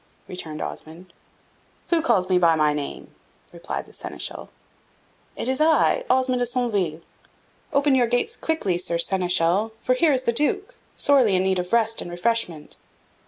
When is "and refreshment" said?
12.01-12.77